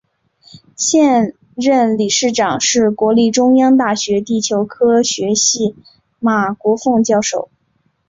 [0.75, 5.75] 现任理事长是国立中央大学地球科学系
[6.17, 7.51] 马国凤教授。